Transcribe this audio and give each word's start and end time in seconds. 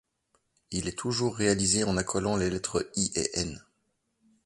Il 0.71 0.87
est 0.87 0.97
toujours 0.97 1.35
réalisé 1.37 1.83
en 1.83 1.95
accolant 1.95 2.35
les 2.35 2.49
lettres 2.49 2.89
I 2.95 3.11
et 3.13 3.29
Ñ. 3.45 3.59